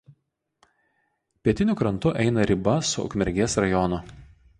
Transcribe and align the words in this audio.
Pietiniu 1.43 1.75
krantu 1.81 2.13
eina 2.23 2.47
riba 2.53 2.75
su 2.93 3.05
Ukmergės 3.11 3.59
rajonu. 3.65 4.01